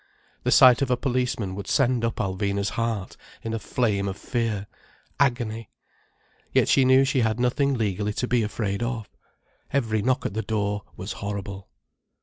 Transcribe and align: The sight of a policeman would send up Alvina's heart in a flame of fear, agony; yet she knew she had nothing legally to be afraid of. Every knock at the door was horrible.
The 0.41 0.49
sight 0.49 0.81
of 0.81 0.89
a 0.89 0.97
policeman 0.97 1.53
would 1.53 1.67
send 1.67 2.03
up 2.03 2.15
Alvina's 2.15 2.69
heart 2.69 3.17
in 3.43 3.53
a 3.53 3.59
flame 3.59 4.07
of 4.07 4.17
fear, 4.17 4.65
agony; 5.19 5.69
yet 6.51 6.67
she 6.67 6.85
knew 6.85 7.05
she 7.05 7.19
had 7.21 7.39
nothing 7.39 7.75
legally 7.75 8.13
to 8.13 8.27
be 8.27 8.41
afraid 8.41 8.81
of. 8.81 9.07
Every 9.71 10.01
knock 10.01 10.25
at 10.25 10.33
the 10.33 10.41
door 10.41 10.81
was 10.97 11.11
horrible. 11.11 11.69